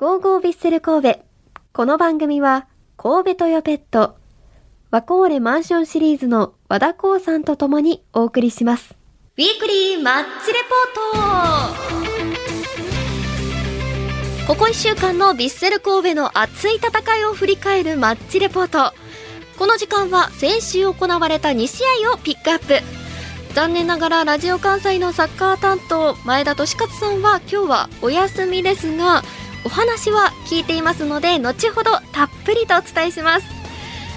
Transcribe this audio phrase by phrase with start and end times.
[0.00, 1.20] ゴーゴービッセル神戸。
[1.74, 2.66] この番組は、
[2.96, 4.16] 神戸トヨペット、
[4.90, 8.94] ワコーレマンションシリーズの和田光さんと共にお送りします。
[9.36, 10.72] ウィークリーマッチレポー
[14.46, 18.94] トここ1週間のビッセル神戸の熱い戦いを振り返るマッチレポート。
[19.58, 22.78] この時間は先週行われた2試合をピックアップ。
[23.52, 29.22] 残念ながらラジオ関西のサッカー担当前田利勝さんは今日はお休みですが
[29.64, 33.46] お話は聞いていますので後ほどたっぷりとお伝えします。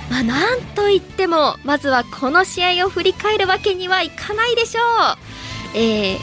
[0.09, 6.20] まあ、なんといってもまずはこの試合を振り返るわけにはいかないでしょう、えー、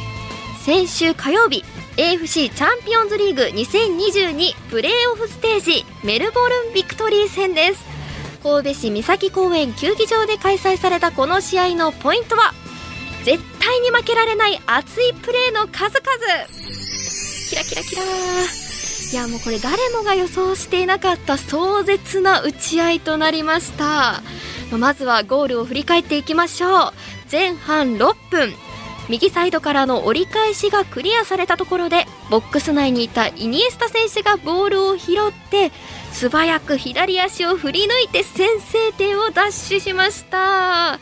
[0.60, 1.64] 先週火曜日
[1.96, 7.84] AFC チャンピオンズリーグ2022プレーオフステージメルボルンビクトリー戦です。
[8.42, 12.54] 神戸市三崎公園球技場で開催されたこの試合のポイントは
[13.24, 16.60] 絶対に負けられない熱いプレーの数々。
[17.50, 18.69] キラキラキラ
[19.12, 24.22] いやもうこれ誰もが予想していなかった壮絶な打ち合いとなりました。
[24.70, 26.92] まずはゴールを振り返っていきましょう。
[27.30, 28.54] 前半6分。
[29.08, 35.72] 右サイドからの折り返しがクリアされたところでボックス内にいたイニエスタ選手がボールを拾って
[36.12, 41.00] 素早く左足を振り抜いて先制点を奪取しました。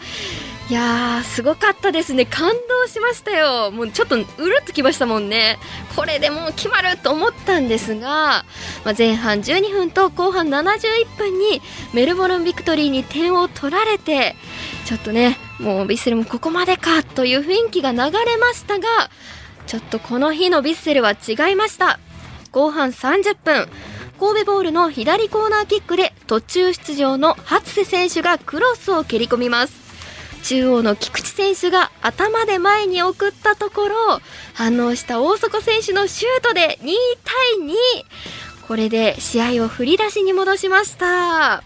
[0.71, 2.27] いやーすごかったですね。
[2.27, 3.71] 感動しましたよ。
[3.71, 5.59] もうちょっとうるっときましたもんね。
[5.97, 8.45] これでもう決まると思ったんですが、
[8.85, 11.63] まあ、前半12分と後半71分に
[11.95, 14.37] メルボルンビクトリーに点を取られて
[14.85, 18.87] ちょっとねもうヴィッセルもここまでかという雰囲気が流れましたが
[19.67, 21.99] ちょっとこの日のヴィッセルは違いました。
[22.53, 23.69] 後半30分
[24.21, 29.88] 神戸ボールの左コーナーキックで途中出場の初瀬選手がクロスを蹴り込みます。
[30.39, 34.20] 中央の菊池選手が頭で前に送ったところ
[34.55, 36.86] 反応した大迫選手のシュートで2
[37.25, 37.34] 対
[37.67, 41.62] 2これで試合を振り出しに戻しました。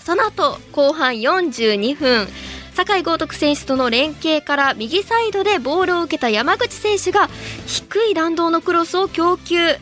[0.00, 2.28] その後後半42分
[2.74, 7.28] 酒井豪徳選手との連携から右サイドでボールを受けた山口選手が
[7.66, 9.76] 低い弾道のクロスを供給。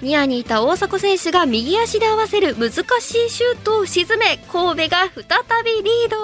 [0.00, 2.74] ニアにいた大迫選手が右足で合わせる難し
[3.26, 6.16] いシュートを沈め神戸が再びリード。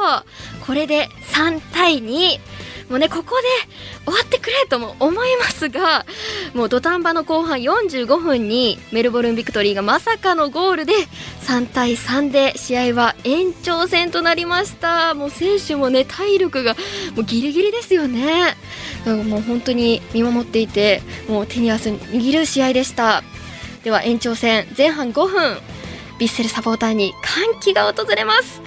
[0.64, 2.38] これで3対2
[2.88, 3.46] もうねここで
[4.04, 6.04] 終わってくれとも思いますが
[6.52, 10.92] もう土壇場の後半45分にメルボルン・ビクトリーがまさかのゴールで
[11.40, 15.14] 3対3で試合は延長戦となりました。
[15.14, 16.74] もう選手もね体力が
[17.14, 18.54] もうギリギリですよね。
[19.06, 23.22] もう本当に見守っていてもう手に汗握る試合でした。
[23.84, 28.62] では延長戦前半5分ヴィッセルサポーターに歓喜が訪れます。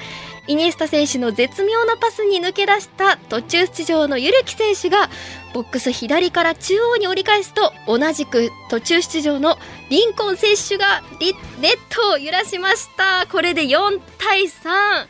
[0.45, 5.09] イニエスタ選手の絶妙なパスに抜け出した途中出場のユルキ選手が
[5.53, 9.57] ボックス左から中央に折り返すと同じく途中出場の
[9.89, 11.31] リンコン選手がネ
[11.69, 13.25] ットを揺らしました。
[13.29, 15.07] これで4対3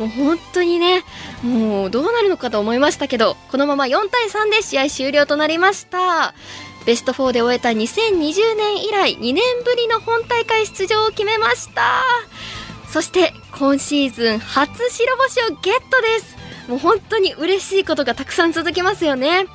[0.00, 1.04] もう本当にね
[1.42, 6.32] もうどうなるのかと思いましたけどこのまま4対3で試合終了となりました。
[6.84, 12.02] ベスト4で終えた2020年以来2年ぶりの本大会出場を決めました。
[12.88, 16.36] そして今シーズン初白星をゲットです。
[16.68, 19.46] もう本当に嬉しいことがたくさん続きますよね。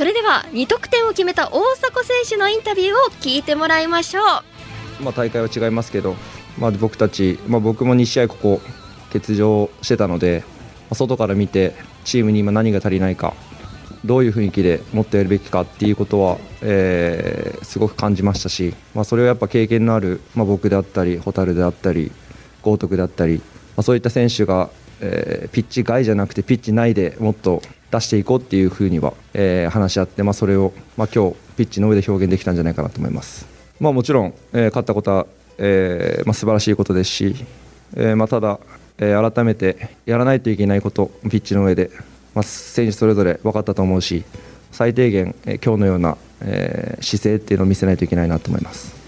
[0.00, 6.16] それでは2得点を決めた大迫選手のインタビューを聞いてもらいましょう、まあ、大会は違いますけど、
[6.58, 8.60] まあ、僕たち、まあ、僕も2試合ここ
[9.12, 10.42] 欠場してたので、
[10.88, 11.74] ま、外から見て
[12.04, 13.34] チームに今何が足りないか
[14.04, 22.10] どういう雰囲気でもっとやるべきかっていうことは、えー、すごく感じましたし、まあ、それをやっぱ経験のある、まあ、僕であったり蛍であったり
[22.62, 23.42] 豪徳であったり、ま
[23.78, 33.46] あ、そういった選手が、えー、ピッチ外じゃなくてピッチ内でもっと出していこうっていうふうには、えー、話し合って、まあ、それを、まあ、今日ピッチの上で表現できたんじゃないかなと思います、
[33.80, 35.26] まあ、もちろん、えー、勝ったことは、
[35.58, 37.34] えーまあ、素晴らしいことですし、
[37.96, 38.60] えーまあ、ただ、
[38.98, 41.90] えー、改めてやらないといけないことピッチの上で、
[42.34, 44.24] まあ、選手それぞれ分かったと思うし
[44.72, 49.00] 最低限、えー、今日のような、えー、姿勢っていうのを見せないといけないなと思います。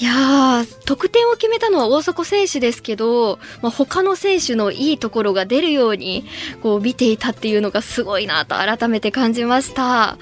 [0.00, 6.24] いや得点を決めたのは大迫選手ですけど、まあ、他の選手のいいところが出るように
[6.62, 10.16] こう見ていたっていうのがすごいなと改めて感じました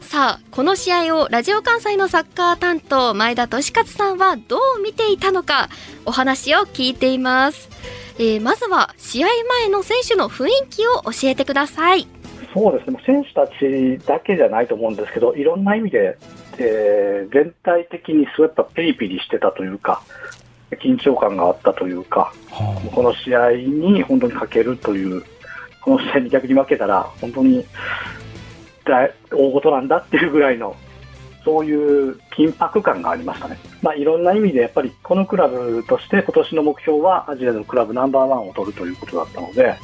[0.00, 5.68] さあこの試合をラジオ関西のサッカー担当前田利勝さんはどう見ていたのか
[6.06, 7.68] お話を聞いています、
[8.18, 12.06] えー、まずは試合前の選手の雰囲気を教えてください。
[12.52, 13.02] そうですね。
[13.04, 16.16] 選手たちだけじゃないと思うんですけどいろんな意味で
[16.58, 20.02] えー、全体的にそうやっぱピリピリしてたというか、
[20.82, 25.24] 緊張感があったというか、はあ、この試合に本当にかけるという、
[25.80, 27.64] この試合に逆に負けたら、本当に
[28.84, 30.76] 大大事なんだっていうぐらいの
[31.44, 33.58] そういう緊迫感がありましたね。
[33.82, 39.76] まあ、いろんな意味でやっぱりこのクラブとして今年の目標はアジアのクラブナンバーワンを取るということだったので、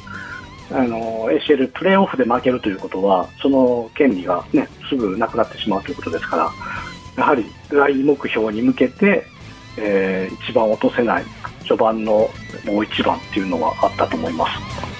[0.71, 6.49] あの ACL プレーオフで負けるということは、その権利が、ね、すぐなくなってしまうということですから、
[7.17, 9.25] やはり大目標に向けて、
[9.77, 11.25] えー、一番落とせない
[11.63, 12.29] 序盤の
[12.65, 14.90] もう一番っていうのはあったと思います。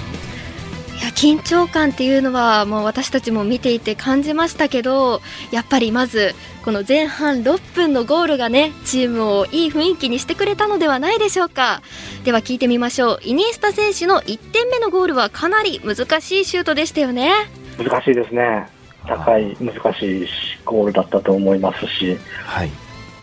[1.01, 5.19] いや緊張感っていうのはもう私たちも見ていて感じましたけど
[5.51, 11.81] やっぱりまずこの前半6分のゴールがねチームをいい雰囲気にしてくれたのではないでしょうか。
[12.23, 13.19] では聞いてみましょう。
[13.23, 17.31] イニエスタ選手の1点目のゴールはかなり難しいシュートでしたよね。
[17.79, 18.69] 難しいですね。
[19.07, 20.27] 高い難しい
[20.63, 22.15] ゴールだったと思いますし、
[22.45, 22.69] はい、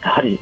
[0.02, 0.40] やはり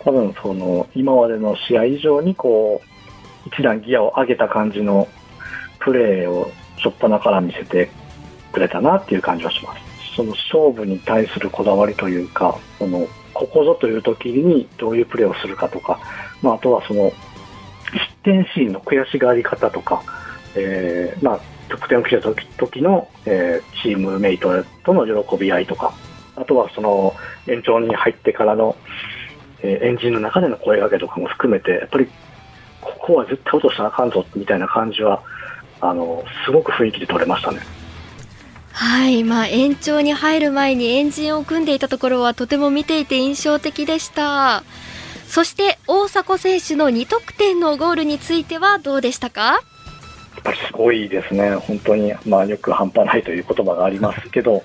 [0.00, 5.08] 多分その今までの試合以上にこう一段ギアを上げた感じの
[5.78, 7.90] プレーを初っ端から見せて
[8.52, 9.80] くれたなっていう感じはします。
[10.16, 16.00] その勝負に対するこだわりというか、そのここぞという時にどういうプレーをするかとか、
[16.40, 17.12] まあ、あとはその
[17.92, 20.02] 失点シーンの悔しがり方とか、
[20.54, 25.92] えー、まあ、得点を決めた時の、えー、チームメイトとの喜び合いとか、
[26.34, 27.14] あとはその
[27.46, 28.74] 延長に入ってからの、
[29.62, 32.08] えー、エンジンの中での声掛けとかも含めて、やっぱり
[32.80, 35.22] ここは絶対落としたらあかんぞみたいな感じは
[35.80, 37.60] あのすごく雰囲気で取れましたね。
[38.72, 44.64] はい、まあ、延長に入る前にエンジンを組んでいたところはとても見ていて印象的でした。
[45.28, 49.62] そして大迫選手の2得点のゴールについてはどうでしたか？
[50.36, 54.62] やっぱりすごいですね、本当に、まあ、よく半端ないという言葉がありますけど、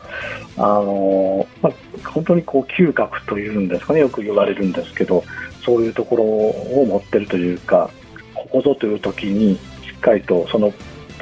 [0.57, 1.73] あのまあ、
[2.09, 5.23] 本当にこう嗅覚というんですかね、よく言われるんですけど、
[5.65, 7.89] そういうところを持ってるというか、
[8.35, 9.59] ここぞという時に、し
[9.95, 10.73] っかりとその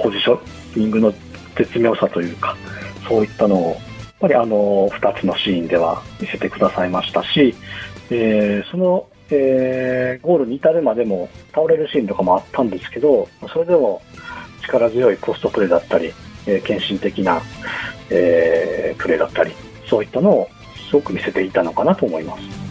[0.01, 0.39] ポジショ
[0.75, 1.13] ニングの
[1.55, 2.55] 絶妙さというか、
[3.07, 3.79] そういったのを、やっ
[4.19, 7.55] ぱりあの2つのシーンでは見せてくださいましたし、
[8.09, 14.01] えー、その、えー、ゴールに至るまでも倒れるシーンとかもあったんですけど、それでも
[14.63, 16.13] 力強いポストプレーだったり、
[16.45, 17.41] えー、献身的な、
[18.09, 19.51] えー、プレーだったり、
[19.87, 20.49] そういったのを
[20.89, 22.68] すごく見せていたのかなと思います。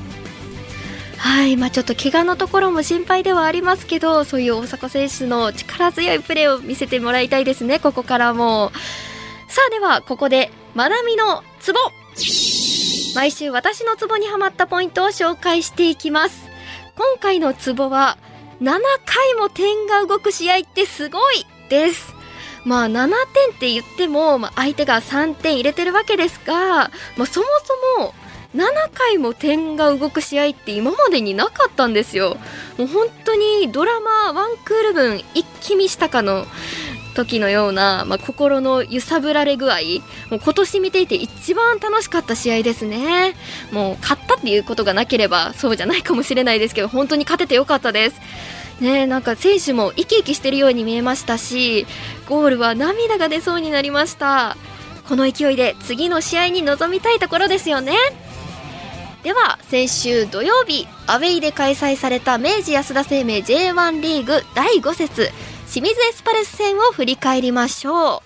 [1.18, 8.72] はいまあ、ちょっと怪我のところも心配ではありますけどそういう大迫選手の力強いプレーを見せてもらいたいですね、ここからも。
[9.48, 11.78] さあではここでまなみのツボ。
[13.14, 16.48] 毎週私のツボにはまったポイントを紹介していきます。
[16.94, 18.18] 今回のツボは
[18.60, 22.14] 7回も点が動く試合ってすごいです。
[22.64, 27.46] まあ7点って言っても、まあ、相手が3点入れてるわけですが、まあ、そも
[27.96, 28.14] そも
[28.58, 32.36] 7回も点が動く試合って今までになかったんですよ。
[32.76, 36.44] もう本当にドラマワンクール分一気見したかの
[37.14, 39.76] 時のような、まあ、心の揺さぶられ具合。
[40.30, 43.36] もう今年見ていて一番楽しかった試合ですね。
[43.70, 48.20] もう勝ったっていうことがなければそうじゃないかもしれないですけど本当に勝ててよかったです。
[48.80, 51.86] ねなんか選手も生き生きしてるように見えましたし
[52.28, 54.56] ゴールは涙が出そうになりました。
[55.08, 57.94] この勢いで次の試合に臨みたいところですよね。
[59.22, 65.30] では先週土曜日アウェイで開催された明治安田生命 J1 リーグ第5節
[65.66, 68.20] 清水エスパレス戦を振り返りましょう。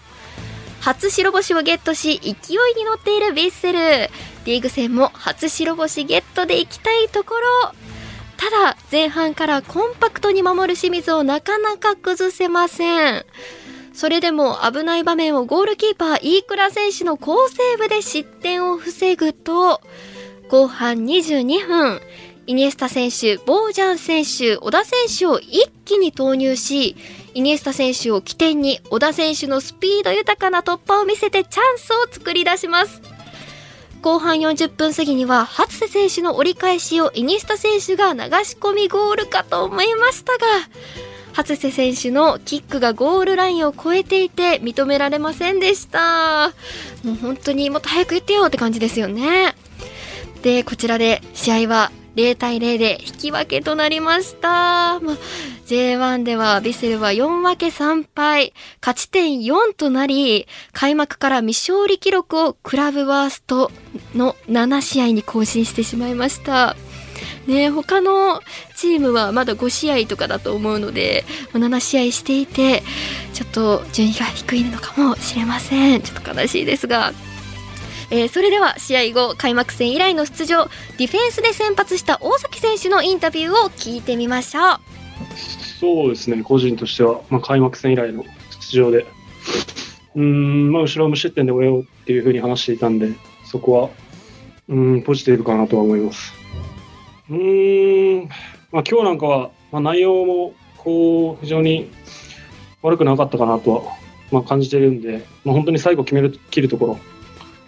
[0.80, 2.34] 初白星をゲットし勢い
[2.76, 4.10] に乗っているヴィッセル。
[4.44, 7.72] リーグ戦も初白星ゲットでいきたいところ。
[8.36, 13.24] ただ前半からコンパクトに守る清水をなかなか崩せません。
[13.92, 19.80] それでも危ない場面をゴールキーパー飯倉選手の好セーブで失点を防ぐと
[20.52, 22.02] 後半22分、
[22.46, 26.94] イニエスタ選手、ボージャン選手、小田選手を一気に投入し、
[27.32, 33.00] イニエスタ選手を起点に小田選手のスピード豊かな突破を見せてチャンスを作り出します。
[34.02, 40.44] 後半40分過ぎには、初瀬選手の折り返しをイニエスタ選手が流し込みゴールかと思いましたが、
[41.32, 46.52] 初瀬選手のキックがゴールラインを越えていて認められませんでした。
[47.04, 49.54] もう本当にもっと早く言ってよって感じですよね。
[50.42, 55.00] で、こちらで試合は0対0で引き分けとなりました。
[55.00, 55.16] ま
[55.66, 63.70] J1 ではビセルは4分け3敗、勝ち点4となり、開幕から未勝利記録をクラブワースト
[64.14, 66.76] の7試合に更新してしまいました。
[67.46, 68.40] ね他の
[68.76, 72.82] チームはまだ5試合とかだと思うので、7試合していて、
[73.32, 76.02] ちょっと順位が低いのかもしれません。
[76.02, 77.12] ちょっと悲しいですが。
[78.14, 80.66] えー、それでは試合後開幕戦以来の出場
[80.98, 84.80] ディフェンスで先発した大崎選手のインタビューを聞いてみましょう。
[85.80, 89.06] そうですね個人としては、まあ、開幕戦以来の出場で。
[90.14, 93.08] うん、まあ、後ろ無失点で終えようっていうふうに話していたんで
[93.46, 93.88] そこは
[94.68, 96.32] うん、ポジティブかなとは思います。
[97.30, 98.28] うん、
[98.70, 101.90] まあ、今日なんかは、まあ、内容もこう非常に
[102.82, 103.82] 悪くなかったかなとは、
[104.30, 106.98] まあ、感じているんで、まあ、本当に最後決める切るところ、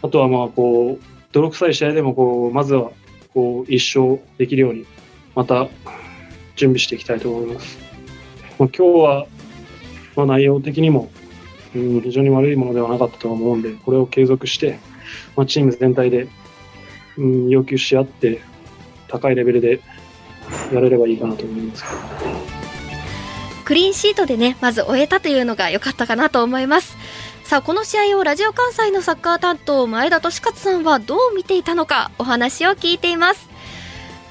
[0.05, 2.91] あとはまあこう泥臭い試合でもこうまずは
[3.33, 4.85] こう一勝できるように
[5.35, 5.67] また
[6.57, 7.79] 準備していきたいと思います。
[8.59, 9.27] まあ、今日は、
[10.15, 11.11] まあ、内容的にも、
[11.75, 14.79] うん、非常に悪いものではなかったと思うんで、これを継続して、
[15.37, 16.29] まあ、チーム全体で、
[17.17, 18.43] うん、要求し合って、
[19.09, 19.81] 高いレベルで
[20.73, 21.85] やれればいいかなと思います。
[23.65, 26.97] クリーンシートでね、まず終えたというのが良かったかなと思います。
[27.45, 33.51] さあ、この試合をラジオ関西のサッカー担当、前田利勝さんはどう見ていたのか、お話を聞いています。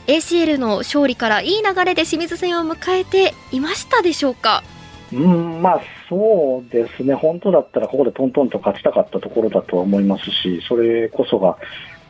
[0.07, 4.63] ACL の勝利からいい流れで清水戦を迎えていましたでしょうか？
[5.13, 11.59] うんまあ、そうですね、本当だったらここでトントンと勝ちたかったところだとは思いますし、それこそが、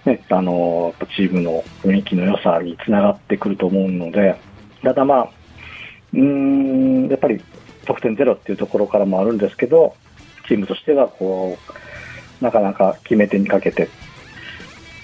[0.05, 4.39] ね、あのチームの雰囲気の良さにつながってくると思うので、
[4.81, 5.29] ただまあ、
[6.13, 7.41] うんやっぱり
[7.85, 9.95] 得点ゼロっていうところからもあるんですけど、
[10.47, 11.57] チームとしてはこ
[12.41, 13.89] うなかなか決め手にかけて、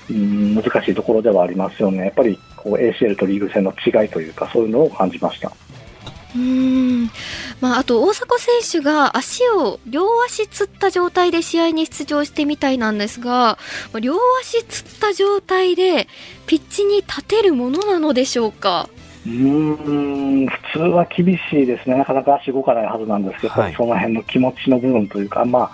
[0.10, 2.05] うん難しいところではありますよね。
[2.05, 5.51] やっぱりこう ACL とリーグ戦の違いというかそういうのを感じました。
[6.36, 7.05] うん
[7.60, 13.58] まあ、あと大迫選手が足を両足つった状態で試合に出場してみたいなんですが
[14.00, 16.08] 両足つった状態で
[16.46, 18.89] ピッチに立てるものなのでしょうか？
[19.29, 25.71] うん普通は厳しいですね、なかなか足動かないはずなんですけど、はい、その辺の気持ちの部分というか、ま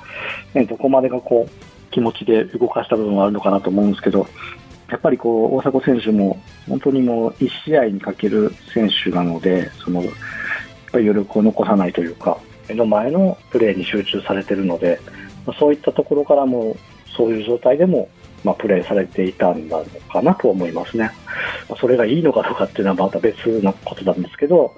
[0.53, 4.27] あね、どこまでがこう気持ちで動かした部分はあるのかなと思うんですけど、
[4.89, 10.13] やっぱりこう大迫選手も本当にもう1試合にかける選手なので、そのやっ
[10.91, 15.00] ぱり余力を残さないというか、目の前のプレーに集中されているので、
[15.59, 16.75] そういったところからも、
[17.15, 18.09] そういう状態でも、
[18.45, 21.11] まあ、プレーされていたんだろうかなと思いますね。
[21.79, 24.75] それがいいのかどうかっていうのはまた別なことなんですけど、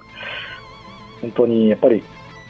[1.20, 2.02] 本当にやっぱり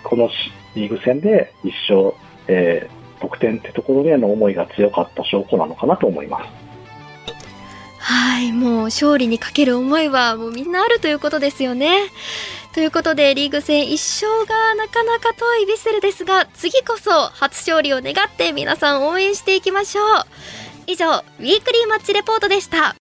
[0.05, 0.31] この
[0.77, 2.15] リーグ戦で一生、
[2.47, 6.69] えー、得点ってところへの思いが強かった証拠なのかなと思います。
[7.99, 11.99] はい、もう勝利にかける思いはもうみんなあるということですよね。
[12.73, 20.05] ということでリーグ戦1勝がなかなか遠いヴィッセルですが次こそ初勝利を願って皆さん応援していきましょう
[20.89, 22.97] 以上ウィークリーマッチレポートでした。